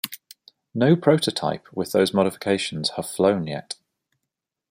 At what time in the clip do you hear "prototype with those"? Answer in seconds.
0.95-2.11